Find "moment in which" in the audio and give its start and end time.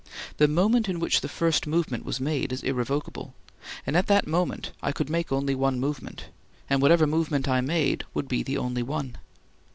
0.47-1.21